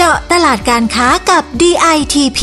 [0.00, 2.40] เจาะตลาดการค้ากับ DITP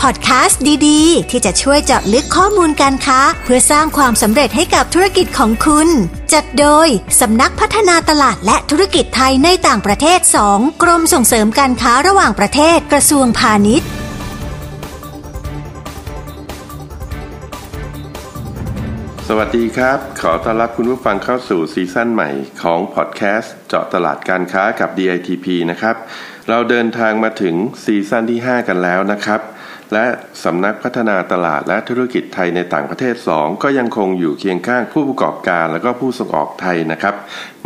[0.00, 5.88] พอดแคสต์ดีๆ ที่จะช่วยเจาะลึกข้อมูลการค้า เพื่อสร้างความสำเร็จให้กับธุรกิจของคุณ
[6.32, 6.88] จัดโดย
[7.20, 10.20] สำนักพัฒนาตลาดและธุรกิจไทยในต่างประเทศ
[10.52, 13.88] 2 กรมส่งเสริมการค้าระหว่างประเทศกระทรวงพาณิชย์
[19.28, 22.30] สวัสดีครับ ขอต้อนรับคุณผู้ฟังเข้าสู่ซีซั่นใหม่
[22.62, 25.96] ของพอดแคสต์เจาะตลาดการค้ากับ DITP นะครับ
[26.50, 27.54] เราเดินทางมาถึง
[27.84, 29.40] ซีซั่นที่ 5 กันแล้วนะครับ
[29.94, 30.06] และ
[30.44, 37.14] สำนักพัฒนาตลาดและธุรกิจไทยในต่างประเทศ 2 ก็ยังคงอยู่เคียงข้างผู้ประกอบการ และก็ผู้ส่งออกไทยนะครับ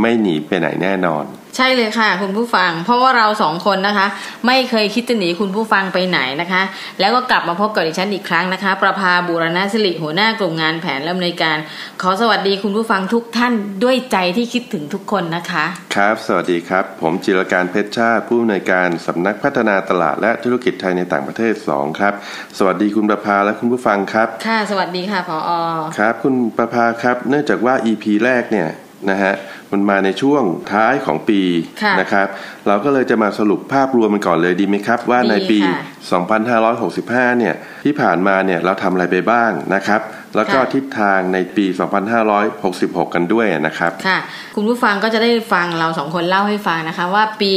[0.00, 1.24] ไม่หนีไปไหนแน่นอน
[1.56, 4.06] ใช่เลยค่ะ คุณผู้ฟัง เพราะว่าเราสองคนนะคะ
[4.46, 6.62] ไม่เคยคิดจะหนีคุณผู้ฟังไปไหนนะคะ
[7.00, 11.56] แล้วก็กลับมาพบกับดิฉันอีกครั้งนะคะ ประภาบูรณสิริหัวหน้ากลุ่มงานแผนและอำนวยการ
[12.02, 13.52] ขอสวัสดีคุณผู้ฟังทุกท่าน
[13.84, 15.64] ด้วยใจที่คิดถึงทุกคนนะคะ
[15.96, 22.12] ครับ สวัสดีครับ ผมจิรการเพชรชาติผู้อำนวยการสำนักพัฒนาตลาดและธุรกิจไทยในต่างประเทศ 2 ครับ
[22.58, 25.50] สวัสดีคุณประภาและคุณผู้ฟังครับ ค่ะ สวัสดีค่ะพออ
[25.98, 28.68] ครับ คุณประภาครับ เนื่องจากว่า EP แรกเนี่ย
[29.10, 29.34] นะฮะ
[29.72, 31.40] มันมาในช่วงท้ายของปี
[31.82, 32.26] ค่ะนะครับ
[32.66, 36.20] เราก็เลยจะมาสรุปภาพรวมมันก่อนเลยดีไหมครับ ว่าในปีดีค่ะ
[37.32, 40.00] 2565 เนี่ยที่ผ่านมาเนี่ยเราทำอะไรไปบ้างนะครับ
[40.36, 41.66] แล้วก็ค่ะทิศทางในปี
[42.40, 44.18] 2566 กันด้วยนะครับค่ะ
[44.56, 47.52] คุณผู้ฟังก็จะได้ฟังเราสองคนเล่าให้ฟังนะคะ ว่าปี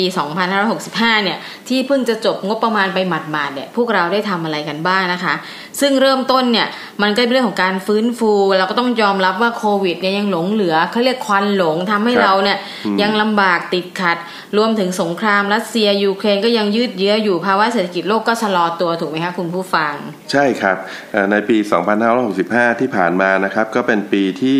[0.59, 1.37] 2565 เนี่ย
[1.69, 5.33] ที่เพิ่งจะจบงบประมาณไปหมาดๆเนี่ยพวกเราได้ทำอะไรกันบ้างนะคะ
[5.81, 6.67] ซึ่งเริ่มต้นเนี่ย
[7.01, 12.57] มันก็เป็นเรื่องของการฟื้นฟู เราก็ต้องยอมรับว่าโควิดเนี่ยยังหลงเหลือเขาเรียกควันหลงทำให้ครับเราเนี่ย
[13.01, 14.17] ยังลำบากติดขัด
[14.57, 19.93] รวมถึงสงครามรัสเซียยูเครนก็ยังยืดเยื้ออยู่ภาวะเศรษฐกิจโลกก็ชะลอตัวถูกไหมคะคุณผู้ฟัง
[20.31, 20.77] ใช่ครับ
[21.11, 21.57] เอ่อในปี
[22.03, 24.59] 2565ที่ผ่านมานะครับ ก็เป็นปีที่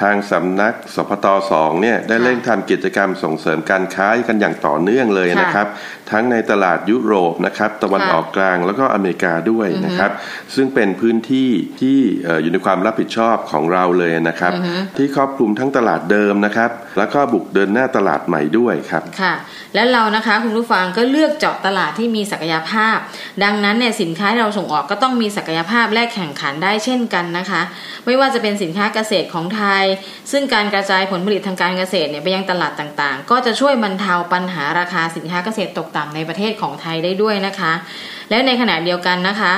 [0.00, 5.66] ทางสำนักสพต2เนี่ยได้เร่งทำกิจกรรมส่งเสริมการค้ากันอย่างต่อเนื่องเลยนะครับ
[6.10, 10.10] ทั้งในตลาดยุโรปนะครับตะวันค่ะออกกลางแล้วก็อเมริกาด้วยนะครับ
[10.54, 11.50] ซึ่งเป็นพื้นที่
[11.80, 14.52] ที่เอ่ออยู่ในความรับผิดชอบของเราเลยนะครับ
[14.96, 19.34] ที่ครอบคลุมทั้งตลาดเดิมนะครับ แล้วก็บุกเดินหน้าตลาดใหม่ด้วยครับค่ะ
[19.74, 22.96] และเรานะคะคุณผู้ฟังก็เลือกเจาะตลาดที่มีศักยภาพ
[23.44, 27.62] ดังนั้นเนี่ยสินค้าที่เราส่งออกก็ต้องมีศักยภาพและแข่งขันได้เช่นกันนะคะ
[28.06, 29.83] ไม่ว่าจะเป็นสินค้าเกษตรของไทย
[30.32, 37.72] ซึ่งการกระจายผลผลิตทางการเกษตรเนี่ยไปยังตลาดต่างๆ ก็จะช่วยบรรเทาปัญหาราคาสินค้าเกษตรตกต่ำในประเทศของไทยได้ด้วยนะคะ
[38.30, 39.52] และในขณะเดียวกันนะคะ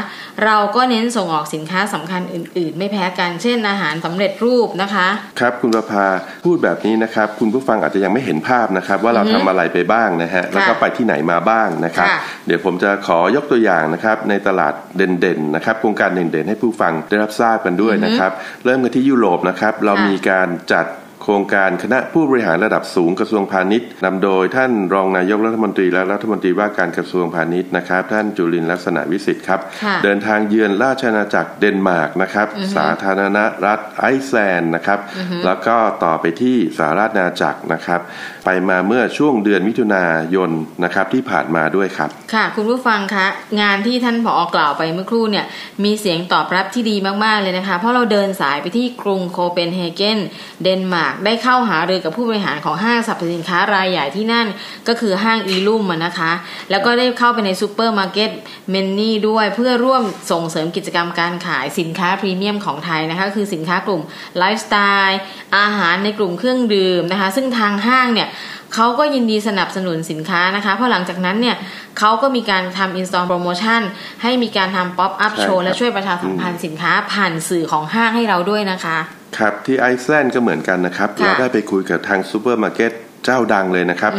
[0.44, 5.08] เราก็เน้นส่งออกสินค้าสำคัญอื่น ๆ ไม่แพ้กันเช่นอาหารสำเร็จรูปนะคะ
[5.40, 6.06] ครับคุณประภา
[6.44, 18.32] พูดแบบนี้นะครับ คุณผู้ฟังอาจจะยังไม่เห็นภาพนะครับ ว่าเราทำอะไรไปบ้างนะฮะแล้วก็ไปที่ไหนมาบ้างนะครับค่ะเดี๋ยวผมจะขอยกตัวอย่างนะครับในตลาดเด่นๆนะครับโครงการเด่นๆ ให้ผู้ฟังได้รับทราบกันด้วยนะครับ
[18.64, 34.98] เริ่มกันที่ยุโรปนะครับเราค่ะมีการจัดโครงการคณะผู้บริหารระดับสูงกระทรวงพาณิชย์นำโดยท่านรองนายกรัฐมนตรีและรัฐมนตรีว่าการกระทรวงพาณิชย์นะครับ ท่านจุลินทร์ลักษณะวิสิทธิ์ครับค่ะเดินทางเยือนราชอาณาจักรเดนมาร์กนะครับ สาธารณรัฐไอซ์แลนด์นะครับ
[35.44, 38.00] แล้วก็ต่อไปที่สหราชอาณาจักรนะครับ
[38.44, 40.04] ไปมาเมื่อช่วงเดือนมิถุนา
[40.34, 40.50] ยน
[40.84, 43.26] นะครับที่ผ่านมาด้วยครับ ค่ะ คุณผู้ฟังคะ
[43.60, 45.46] งานที่ท่านผอ.กล่าวไปเมื่อครู่เนี่ย
[45.84, 50.18] มีเสียงตอบรับที่ดีมากๆเลยนะคะ เพราะเราเดินสายไปที่กรุงโคเปนเฮเกน
[50.64, 54.46] เดนมาร์กได้เข้าหารือกับผู้บริหารของห้างสรรพสินค้ารายใหญ่ที่นั่น
[54.88, 56.32] ก็คือห้าง Illum นะคะ
[56.70, 58.30] แล้วก็ได้เข้าไปในซูเปอร์มาร์เก็ต
[58.70, 64.02] Meny ด้วยเพื่อร่วมส่งเสริมกิจกรรมการขายสินค้าพรีเมียมของไทยนะคะคือสินค้ากลุ่ม
[64.38, 64.76] ไลฟ์สไต
[65.08, 65.20] ล์
[65.58, 68.28] อาหารในกลุ่มเครื่องดื่มนะคะ ซึ่งทางห้างเนี่ย
[68.74, 71.56] เขาก็ยินดีสนับสนุนสินค้านะคะ เพราะหลังจากนั้นเนี่ย
[71.98, 73.80] เขาก็มีการทำ in-store promotion
[74.22, 78.98] ให้มีการทำ pop-up ใช่โชว์ครับและช่วยประชาสัมพันธ์สินค้าผ่านสื่อของห้างให้เราด้วยนะคะ
[79.38, 82.92] ครับที่ไอซ์แลนด์ก็เหมือนกันนะครับค่ะเราได้ไปคุยกับทางซูเปอร์มาร์เก็ต
[83.24, 84.12] เจ้าดังเลยนะครับ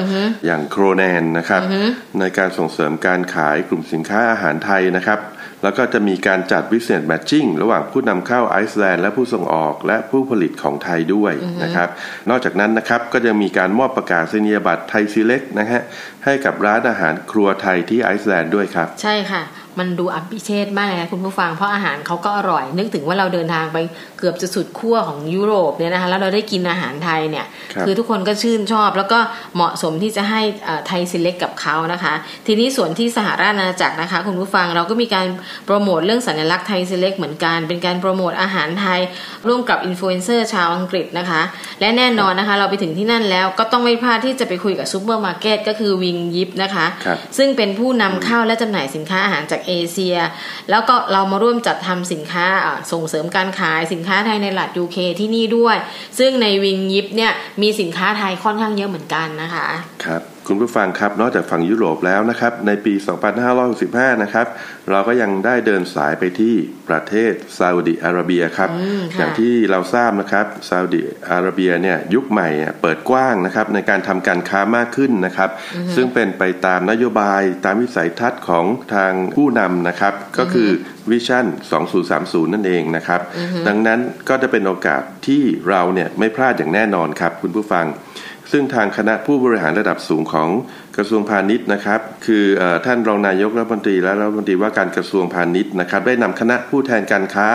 [0.45, 1.61] อย่าง Krónan นะครับ
[2.19, 5.19] ในการส่งเสริมการขายกลุ่มสินค้าอาหารไทยนะครับ
[5.63, 11.89] แล้วก็จะมีการจัด business matching ระหว่างผู้นำเข้าไอซ์แลนด์และผู้ส่งออก และผู้ผลิตของไทยด้วยนะครับ
[12.29, 15.81] นอกจากนั้นนะครับก็จะมีการมอบประกาศนียบัตร Thai SELECT นะฮะ
[16.25, 19.43] ให้กับร้านอาหารครัวไทยที่ไอซ์แลนด์ด้วยครับ ใช่ค่ะ
[19.79, 23.77] มันดูพิเศษมากเลยนะคุณผู้ฟังเพราะอาหารเขาก็อร่อย นึกถึงว่าเราเดินทางไป
[24.19, 29.19] เกือบจะสุดขั้วของยุโรปเนี่ยนะคะแล้วเราได้กินอาหารไทยเนี่ยครับอทุกคนก็ชื่นชอบ แล้วก็
[29.55, 32.13] เหมาะสมที่จะให้เอ่อ Thai SELECT กับเขานะคะ
[32.47, 35.27] ทีนี้ส่วนที่สหราชอาณาจักรนะคะ คุณผู้ฟังเราก็มีการ
[35.65, 38.99] โปรโมทเรื่องสัญลักษณ์ Thai SELECT เหมือนกันเป็นการโปรโมทอาหารไทย
[39.47, 41.41] ร่วมกับอินฟลูเอนเซอร์ชาวอังกฤษนะคะ
[41.79, 50.15] และแน่นอนนะคะ เราไปถึงที่นั่นแล้วก็ต้องไม่พลาดที่จะไปคุยกับซูเปอร์มาร์เก็ตก็คือ Wing Yip นะคะครับซึ่งเป็นผู้นำเข้าและจำหน่ายสินค้าอาหารจากเอเชีย
[50.69, 55.77] แล้วก็เรามาร่วมจัดทำสินค้าอ่าส่งเสริมการขายสินค้าไทยในตลาด UK ที่นี่ด้วย
[56.19, 57.31] ซึ่งใน Wing Yip เนี่ย
[57.61, 59.67] มีสินค้าไทยค่อนข้างเยอะเหมือนกันนะคะ
[60.05, 62.93] ครับ คุณผู้ฟังครับ นอกจากฝั่งยุโรปแล้วนะครับ ในปี
[63.57, 64.47] 2565 นะครับ
[64.89, 66.55] เราก็ยังได้เดินสายไปที่
[66.89, 68.69] ประเทศซาอุดิอาระเบียครับ
[69.17, 71.01] อย่างที่เราทราบนะครับซาอุดิ
[71.31, 72.49] อาระเบียเนี่ยยุคใหม่
[72.81, 75.49] เปิดกว้างนะครับในการทำการค้ามากขึ้นนะครับ
[75.95, 80.69] ซึ่งเป็นไปตามนโยบายตามวิสัยทัศน์ของทางผู้นำนะครับ ก็คือ
[81.11, 81.45] วิชั่น
[81.99, 83.21] 2030 นั่นเองนะครับ
[83.67, 83.99] ดังนั้น
[84.29, 87.87] ก็จะเป็นโอกาสที่เราเนี่ยไม่พลาดอย่างแน่นอนครับคุณผู้ฟัง
[88.51, 90.49] ซึ่งทางคณะผู้บริหารระดับสูงของ
[90.97, 97.49] กระทรวงพาณิชย์นะครับ คืออท่านรองนายกรัฐมนตรีและรัฐมนตรีว่าการกระทรวงพาณิชย์นะครับ ได้นำคณะผู้แทนการค้า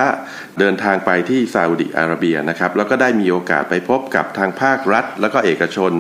[0.58, 5.92] เดินทางไปที่ซาอุดิอาระเบียนะครับ แล้วก็ได้มีโอกาสไปพบกับทางภาครัฐ แล้วก็เอกชน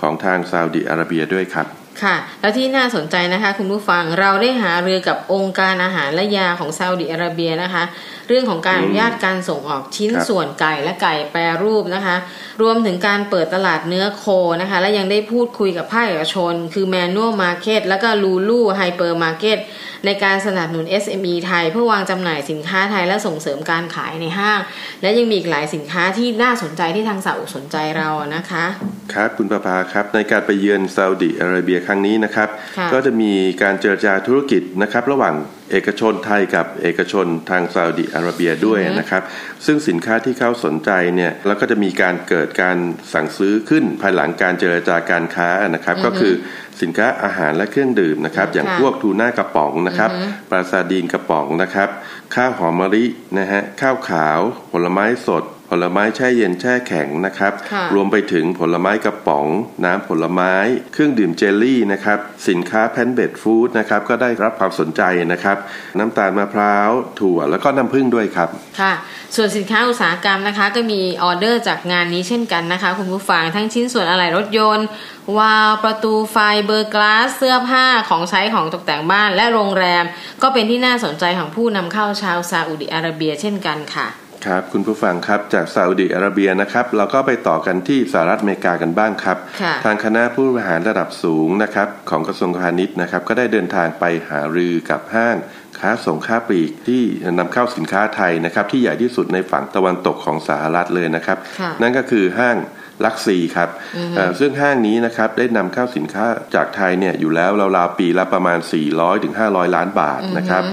[0.00, 7.84] ของทางซาอุดิอาระเบียด้วยครับ ค่ะ แล้วที่น่าสนใจนะคะคุณผู้ฟังเราได้หาเรือกับองค์การอาหารและยาของซาอุดิอาระเบียนะคะ
[8.28, 12.16] เรื่องของการอนุญาตการส่งออกชิ้นส่วนไก่และไก่แปรรูปนะคะ
[12.62, 14.24] รวมถึงการเปิดตลาดเนื้อโค
[14.60, 19.58] นะคะ และยังได้พูดคุยกับภาคเอกชน คือ Manual Market แล้วก็ Lulu Hyper Market
[20.06, 24.60] ในการสนับสนุน SME ไทย เพื่อวางจำหน่ายสินค้าไทยและส่งเสริมการขายในห้าง
[25.02, 28.64] และยังมีอีกหลายสินค้าที่น่าสนใจที่ทางซาอุสนใจเรานะคะ
[29.14, 32.48] ครับคุณประภาครับในการไปเยือนซาอุดิอาระเบียครั้งนี้นะครับ
[32.78, 33.32] ค่ะก็จะมี
[33.62, 35.34] การเจรจาธุรกิจนะครับ ระหว่าง
[35.72, 39.22] เอกชนไทยกับเอกชนทางซาอุดิอาระเบียด้วยนะครับ
[39.66, 42.76] ซึ่งสินค้าที่เขาสนใจเนี่ยแล้วก็จะมีการเกิดการ
[43.12, 46.34] สั่งซื้อขึ้นภายหลังการเจรจาการค้านะครับ ก็คือ
[46.82, 50.10] สินค้าอาหารและเครื่องดื่มนะครับ อย่างค่ะพวกทูน่ากระป๋องนะครับ
[50.50, 51.88] ปลาซาดีนกระป๋องนะครับ
[52.34, 53.04] ข้าวหอมมะลิ
[53.38, 54.40] นะฮะข้าวขาว
[54.72, 59.46] ผลไม้สด ผลไม้แช่เย็นแช่แข็งนะครับค่ะรวมไปถึงผลไม้กระป๋อง
[59.84, 60.54] น้ำผลไม้
[60.92, 62.18] เครื่องดื่มเจลลี่นะครับ
[62.48, 65.02] สินค้า plant-based food นะครับก็ได้รับความสนใจ
[65.32, 65.56] นะครับ
[65.98, 66.90] น้ำตาลมะพร้าว
[67.20, 68.48] ถั่วแล้วก็น้ำผึ้งด้วยครับ
[68.80, 68.92] ค่ะ
[69.36, 74.86] ส่วนสินค้าอุตสาหกรรมนะคะ ก็มีออเดอร์จากงานนี้เช่นกันนะคะ คุณผู้ฟังทั้งชิ้นส่วนอะไหล่รถยนต์
[75.36, 76.36] วาล์วประตูไฟ
[76.66, 80.04] เบอร์กลาสเสื้อผ้าของใช้ของตกแต่งบ้านและโรงแรม
[80.42, 84.08] ก็เป็นที่น่าสนใจของผู้นำเข้าชาวซาอุดิอาระเบียเช่นกันค่ะ
[84.46, 95.36] ครับคุณผู้ฟังครับจากซาอุดิอาระเบียนะครับ เราก็ไปต่อกันที่สหรัฐอเมริกากันบ้างครับค่ะทางคณะผู้บริหารระดับสูงนะครับของกระทรวงพาณิชย์นะครับ ก็ได้เดินทางไปหารือกับห้าง
[95.78, 97.02] ค้าส่งค้าปลีกที่
[97.38, 102.56] นำเข้าสินค้าไทยนะครับ ที่ใหญ่ที่สุดในฝั่งตะวันตกของสหรัฐเลยนะครับค่ะนั่นก็คือห้าง
[103.04, 103.68] ลักซีครับ
[104.16, 108.58] เอ่อซึ่งห้างนี้นะครับได้นำเข้าสินค้าจากไทยเนี่ยอยู่แล้วราวๆปีละประมาณ
[108.90, 110.64] 400-500ถึง500ล้านบาทนะครับ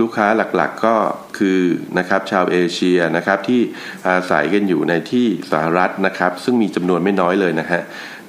[0.00, 0.96] ลูกค้าหลักๆก็
[1.38, 1.58] คือ
[1.98, 3.60] นะครับชาวเอเชียนะครับที่
[4.08, 7.82] อาศัยกันอยู่ในที่สหรัฐนะครับซึ่งมีจำนวนไม่น้อยเลยนะฮะ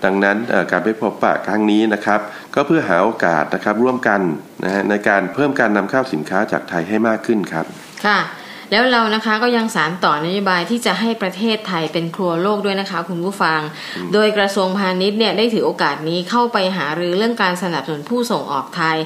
[0.04, 0.38] ดังนั้น
[0.72, 2.20] การไปพบปะครั้งนี้นะครับ
[2.56, 4.22] ก็เพื่อหาโอกาสนะครับร่วมกัน
[4.64, 7.66] นะฮะในการเพิ่มการนำเข้าสินค้าจากไทยให้มากขึ้นครับ
[8.06, 8.20] ค่ะ
[8.74, 13.60] แล้วเรานะคะก็ยังสารต่อนโยบายที่จะให้ประเทศไทยเป็นครัวโลกด้วยนะคะ คุณผู้ฟัง
[14.14, 18.98] โดยกระทรวงพาณิชย์เนี่ยได้ถือโอกาสนี้เข้าไปหารือเรื่องการสนับสนุนผู้ส่งออกไทย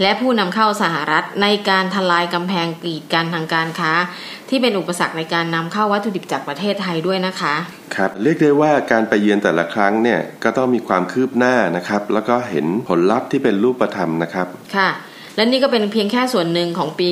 [0.00, 3.92] และผู้นำเข้าสหรัฐในการทลายกำแพงกีดกันทางการค้า
[4.48, 7.54] ที่เป็นอุปสรรคในการนำเข้าวัตถุดิบจากประเทศไทยด้วยนะคะ
[7.96, 14.90] ครับเรียกได้ว่าการไปเยือนแต่ละครั้งเนี่ยก็ต้องมีความคืบหน้านะครับ แล้วก็เห็นผลลัพธ์ที่เป็นรูปธรรมนะครับค่ะ
[15.36, 17.08] และนี่ก็เป็นเพียงแค่ส่วนหนึ่งของปี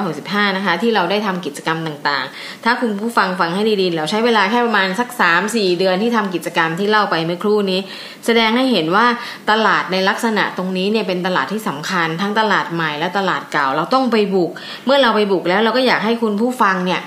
[0.00, 5.08] 2565 นะคะ ที่เราได้ทำกิจกรรมต่างๆ ถ้าคุณผู้ฟังฟังให้ดีๆ เราใช้เวลาแค่ประมาณสัก
[5.42, 7.80] 3-4 เดือนที่ทำกิจกรรมที่เล่าไปเมื่อครู่นี้
[8.26, 9.06] แสดงให้เห็นว่า
[9.50, 14.50] ตลาดในลักษณะตรงนี้เนี่ยเป็นตลาดที่สำคัญ ทั้งตลาดใหม่และตลาดเก่าเราต้องไปบุก
[14.84, 17.00] เมื่อเราไปบุกแล้วเราก็อยากให้คุณผู้ฟังเนี่ย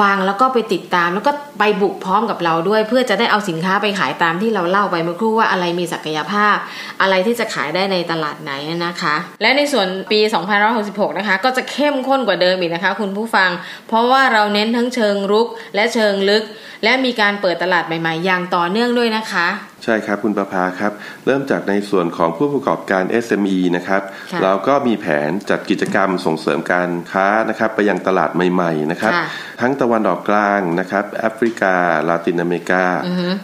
[0.00, 6.56] ฟังแล้วก็ไปติดตามแล้วก็ไปบุกพร้อมกับเราด้วย เพื่อจะได้เอาสินค้าไปขายตามที่เราเล่าไปเมื่อครู่ว่าอะไรมีศักยภาพ
[7.02, 8.52] อะไรที่จะขายได้ในตลาดไหน
[8.86, 10.20] นะคะ และในส่วนปี
[10.68, 13.50] 2566 นะคะ ก็จะเข้มข้นกว่าเดิมอีกนะคะ คุณผู้ฟัง
[13.88, 16.44] เพราะว่าเราเน้นทั้งเชิงรุกและเชิงลึก
[16.84, 19.48] และมีการเปิดตลาดใหม่ ๆ อย่างต่อเนื่องด้วยนะคะ
[19.84, 20.92] ใช่ครับคุณประภาครับ
[21.26, 29.26] เริ่มจากในส่วนของผู้ประกอบการ SME นะครับค่ะเราก็มีแผนจัดกิจกรรมส่งเสริมการค้านะครับ ไปยังตลาดใหม่ ๆ นะครับค่ะ
[29.60, 31.74] ทั้งตะวันออกกลางนะครับแอฟริกา
[32.08, 32.84] ลาตินอเมริกา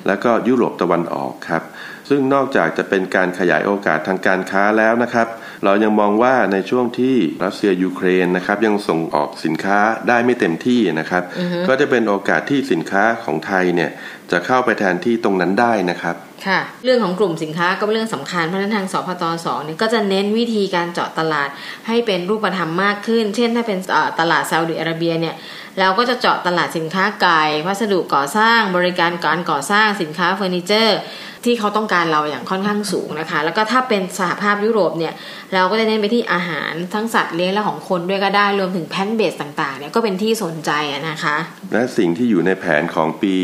[0.06, 1.64] แล้วก็ยุโรปตะวันออกครับ
[2.12, 5.28] ซึ่งนอกจากจะเป็นการขยายโอกาสทางการค้าแล้วนะครับ
[5.64, 9.78] เรายังมองว่าในช่วงที่รัสเซียยูเครนนะครับยังส่งออกสินค้า
[10.08, 11.22] ได้ไม่เต็มที่นะครับ
[11.68, 13.90] ก็จะเป็นโอกาสที่สินค้าของไทยเนี่ย
[14.32, 16.16] จะเข้าไปแทนที่ตรงนั้นได้นะครับ
[16.46, 21.48] ค่ะ เรื่องของกลุ่มสินค้าก็เป็นเรื่องสำคัญเพราะฉะนั้นทางสพตสเนี่ยก็จะเน้นวิธีการเจาะตลาด
[21.88, 23.78] ให้เป็นรูปธรรมมากขึ้น เช่นถ้าเป็น
[24.20, 25.34] ตลาดซาอุดิอาระเบียเนี่ย
[25.78, 30.98] เราก็จะเจาะตลาดสินค้าไก่วัสดุก่อสร้าง บริการการก่อสร้างสินค้าเฟอร์นิเจอร์
[31.46, 35.14] ที่เขาต้องการเราอย่างค่อนข้างสูงนะคะ แล้วก็ถ้าเป็นสหภาพยุโรปเนี่ย
[35.54, 40.70] เราก็จะเน้นไปที่อาหารทั้งสัตว์เลี้ยงและของคนด้วยก็ได้รวมถึงแพนเบสต่างๆเนี่ยก็เป็นที่สนใจ
[41.10, 41.36] นะคะ
[41.72, 43.36] และสิ่งที่อยู่ในแผนของปี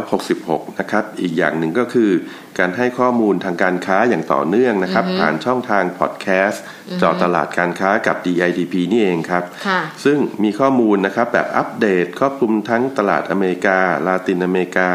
[0.00, 2.10] 2566 นะครับอีกอย่างหนึ่งก็คือ
[2.58, 6.62] การให้ข้อมูลทางการค้าอย่างต่อเนื่องนะครับ ผ่านช่องทางพอดแคสต์
[7.00, 14.90] เจาะตลาดการค้ากับ DITP นี่เองครับค่ะซึ่งมีข้อมูลนะครับแบบอัปเดตครอบคลุมทั้งตลาดอเมริกา ลาตินอเมริกา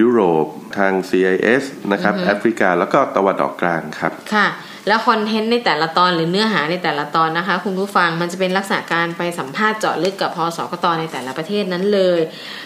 [0.00, 0.46] ยุโรป
[0.78, 1.62] ทาง CIS
[1.92, 4.46] นะครับแอฟริกาแล้วก็ตะวันออกกลางครับค่ะ
[4.88, 12.20] แล้วคอนเทนต์ในแต่ละตอนหรือเนื้อหาในแต่ละตอนนะคะ คุณผู้ฟังมันจะเป็นลักษณะการไปสัมภาษณ์เจาะลึกกับพอสกตในแต่ละประเทศนั้นเลย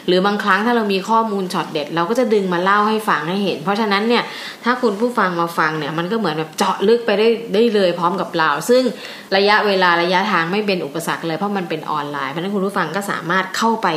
[0.06, 4.24] หรือบางครั้งถ้าเรามีข้อมูลช็อตเด็ด เราก็จะดึงมาเล่าให้ฟังให้เห็น เพราะฉะนั้นเนี่ย
[4.64, 8.82] ถ้าคุณผู้ฟังมาฟังเนี่ยมันก็เหมือนแบบเจาะลึกไปได้ได้เลยพร้อมกับเรา ซึ่ง
[9.36, 13.88] ระยะเวลาระยะทางไม่เป็นอุปสรรคเลยเพราะมันเป็นออนไลน์เพราะฉะนั้นคุณผู้ฟังก็สามารถเข้าไป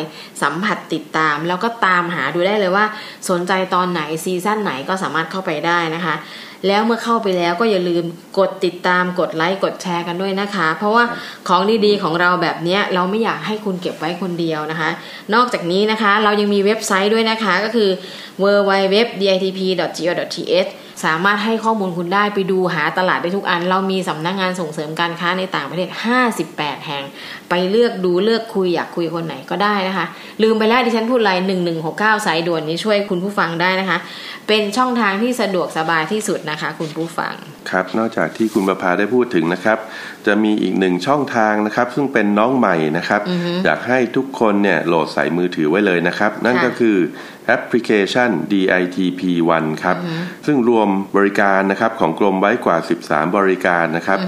[0.42, 2.86] สัมผัสติดตาม แล้วก็ตามหาดูได้เลยว่า
[3.30, 6.16] สนใจตอนไหนซีซั่นไหนก็สามารถเข้าไปได้นะคะ
[6.68, 8.04] แล้วเมื่อเข้าไปแล้วก็อย่าลืม
[8.40, 11.04] กดติดตามกดไลค์กดแชร์กันด้วยนะคะ เพราะว่า
[11.48, 14.90] ของดีๆของเราแบบนี้เราไม่อยากให้คุณเก็บไว้คนเดียวนะคะ
[15.34, 17.90] นอกจากนี้นะคะเรายังมีเว็บไซต์ด้วยนะคะก็คือ
[18.44, 20.70] www.ditp.go.th
[21.06, 25.90] สามารถให้ข้อมูลคุณได้ไปดูหาตลาดได้ทุกอัน เรามีสำนักงานส่งเสริมการค้าในต่างประเทศ
[26.38, 27.04] 58 แห่ง
[27.50, 30.06] ไปเลือกดูเลือกคุยอยากคุยคนไหนก็ได้นะคะ
[30.44, 31.46] ลืมไปแล้วดิฉันพูดไลน์
[31.84, 33.98] 1169 สายด่วนนี้ช่วยคุณผู้ฟังได้นะคะ
[34.48, 37.34] เป็นช่องทางที่สะดวกสบายที่สุดนะคะ คุณผู้ฟัง
[37.72, 39.78] ครับ นอกจากที่คุณประภาได้พูดถึงนะครับ
[40.28, 43.22] จะมีอีกหนึ่งช่องทางนะครับ ซึ่งเป็นน้องใหม่นะครับ
[43.66, 46.98] อยากให้ทุกคนเนี่ยโหลดใส่มือถือไว้เลยนะครับ นั่นก็คือ
[47.48, 49.98] แอปพลิเคชัน DITP1 ครับ
[50.46, 54.20] ซึ่งรวมบริการนะครับของกรมไว้กว่า 13 บริการนะครับ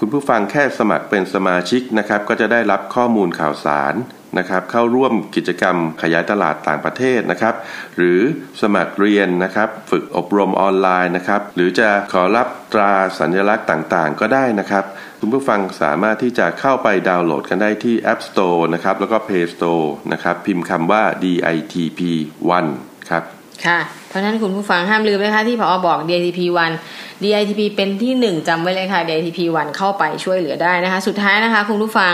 [0.00, 3.94] คุณผู้ฟังแค่สมัครเป็นสมาชิกนะครับ ก็จะได้รับข้อมูลข่าวสาร
[4.38, 7.54] นะครับเข้าร่วมกิจกรรมขยายตลาดต่างประเทศนะครับ
[7.96, 8.20] หรือ
[8.62, 14.84] สมัครเรียนนะครับฝึกอบรมออนไลน์นะครับหรือจะขอรับตราสัญลักษณ์ต่างๆ ก็ได้นะครับ
[15.20, 22.66] คุณผู้ฟังสามารถที่จะเข้าไปดาวน์โหลดกันได้ที่ App Store นะครับแล้วก็ Play Store นะครับพิมพ์คำว่า DITP1
[23.10, 23.22] ครับ
[23.66, 26.40] ค่ะเพราะฉะนั้นคุณผู้ฟังห้ามลืมนะคะที่พอบอก DITP
[26.80, 32.12] 1 DITP เป็นที่หนึ่งจำไว้เลยค่ะ DITP 1เข้าไปช่วยเหลือได้นะคะ สุดท้ายนะคะ คุณผู้ฟัง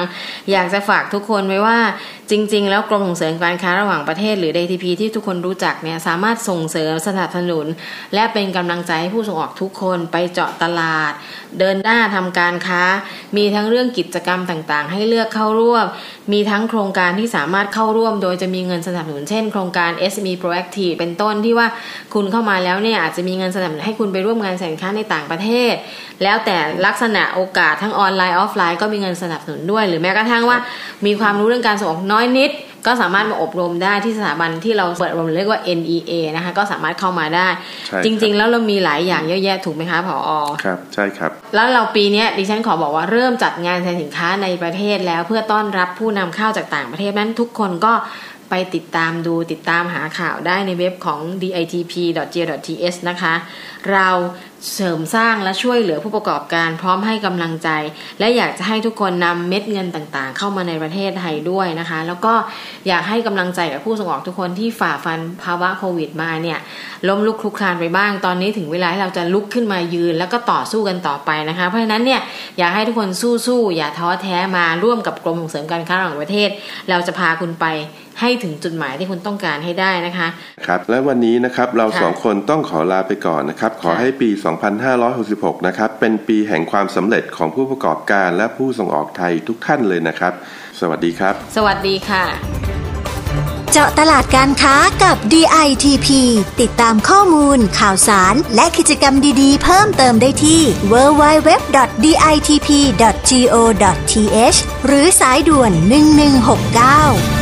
[0.52, 1.78] อยากจะฝากทุกคนไว้ว่า
[2.30, 7.66] จริง ๆ แล้วกรมส่งเสริมการค้าระหว่างประเทศหรือ DITP ที่ทุกคนรู้จักเนี่ยสามารถส่งเสริมสนับสนุน
[8.14, 11.12] และเป็นกำลังใจให้ผู้ส่งออกทุกคนไปเจาะตลาด
[11.58, 12.82] เดินหน้าทำการค้า
[13.36, 15.86] มีทั้งเรื่องกิจกรรมต่างๆ ให้เลือกเข้าร่วม
[16.32, 21.66] มีทั้งโครงการที่สามารถเข้าร่วม โดยจะมีเงินสนับสนุนเช่นโครงการ SME Proactive เป็นต้นที่ว่า
[22.14, 25.74] คุณเข้ามาแล้วเนี่ยอาจจะมีเงินสนับสนุนให้คุณไปร่วมงานสินค้าในต่างประเทศ
[26.22, 30.58] แล้วแต่ลักษณะโอกาสทั้งออนไลน์ออฟไลน์ก็มีเงินสนับสนุนด้วย หรือแม้กระทั่งว่า
[31.06, 32.52] มีความรู้เรื่องการส่งออกน้อยนิด
[32.86, 37.48] ก็สามารถมาอบรมได้ที่สถาบันที่เราเปิดอบรมเรียกว่า NEA นะคะก็สามารถเข้ามาได้
[37.86, 40.30] ใช่ครับจริง ๆ แล้วเรามีหลายอย่างเยอะแยะถูกไหมคะผอ
[40.64, 47.94] ครับใช่ครับ แล้วเราปีเนี้ยดิฉันขอบอกว่าเริ่มจัดงานแสดงสินค้าในประเทศแล้วเพื่อต้อนรับผู้นำเข้าจากต่างประเทศนั้นทุกคนก็
[48.50, 53.34] ไปติดตามดูติดตามหาข่าวได้ในเว็บของ ditp.go.th นะคะ
[53.92, 54.08] เรา
[54.74, 57.68] เสริมสร้างและช่วยเหลือผู้ประกอบการพร้อมให้กำลังใจ
[58.18, 62.34] และอยากจะให้ทุกคนนำเม็ดเงินต่างๆ เข้ามาในประเทศไทยด้วยนะคะ แล้วก็
[62.88, 66.58] อยากให้กำลังใจกับผู้ส่งออกทุกคนที่ฝ่าฟันภาวะโควิดมาเนี่ย
[67.08, 72.20] ล้มลุกคลุกคลานไปบ้างตอนนี้ถึงเวลาที่เราจะลุกขึ้นมายืน แล้วก็ต่อสู้กันต่อไปนะคะ เพราะฉะนั้นเนี่ย
[72.58, 73.08] อยากให้ทุกคน
[73.46, 76.48] สู้ๆอย่าท้อแท้มาร่วมกับกรมส่งเสริมการค้าระหว่างประเทศ
[76.90, 77.66] เราจะพาคุณไป
[78.20, 80.28] ให้ถึงจุดหมายที่คุณต้องการให้ได้นะคะ
[80.66, 84.28] ครับและวันนี้นะครับเราค่ะสองคนต้องขอลาไปก่อนนะครับขอค่ะให้ปี
[84.98, 90.32] 2566 นะครับเป็นปีแห่งความสำเร็จของผู้ประกอบการและผู้ส่งออกไทยทุกท่านเลยนะครับ
[90.80, 92.24] สวัสดีครับ สวัสดีค่ะ
[93.72, 96.08] เจาะตลาดการค้ากับ DITP
[96.60, 100.60] ติดตามข้อมูล ข่าวสาร และกิจกรรมดีๆ เพิ่มเติมได้ที่
[100.92, 101.38] www.ditp.go.th
[104.86, 107.39] หรือสายด่วน 1169